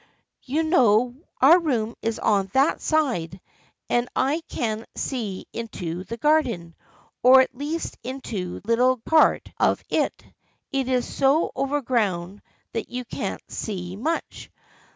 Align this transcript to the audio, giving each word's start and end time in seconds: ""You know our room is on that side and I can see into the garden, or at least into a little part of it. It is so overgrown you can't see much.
""You 0.41 0.63
know 0.63 1.13
our 1.41 1.59
room 1.59 1.93
is 2.01 2.17
on 2.17 2.47
that 2.53 2.81
side 2.81 3.39
and 3.87 4.09
I 4.15 4.41
can 4.49 4.87
see 4.95 5.45
into 5.53 6.05
the 6.05 6.17
garden, 6.17 6.73
or 7.21 7.41
at 7.41 7.53
least 7.53 7.99
into 8.01 8.61
a 8.65 8.67
little 8.67 8.97
part 8.97 9.49
of 9.59 9.83
it. 9.89 10.25
It 10.71 10.87
is 10.89 11.05
so 11.07 11.51
overgrown 11.55 12.41
you 12.73 13.05
can't 13.05 13.43
see 13.51 13.95
much. 13.95 14.49